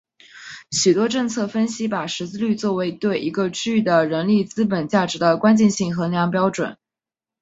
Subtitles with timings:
[0.71, 6.75] 许多政策分析把识字率作为对一个区域的人力资本价值的关键性衡量标准。